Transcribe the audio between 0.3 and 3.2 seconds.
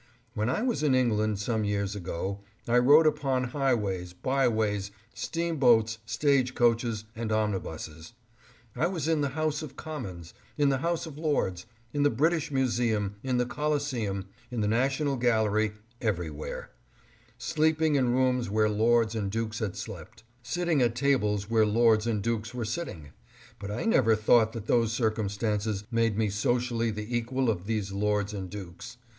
When I was in England, some years ago, I rode